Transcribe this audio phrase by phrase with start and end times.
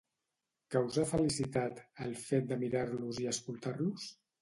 [0.75, 4.15] Causa felicitat, el fet de mirar-los i escoltar-los?